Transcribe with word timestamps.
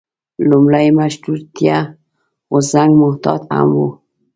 لومړی 0.49 0.87
مشروطیه 0.99 1.77
غورځنګ 2.49 2.91
محتاط 3.01 3.41
هم 3.55 3.69
و. 3.77 3.79